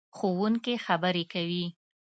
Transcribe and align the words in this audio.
ښوونکې 0.17 0.75
خبرې 0.85 1.23
کوي. 1.33 1.65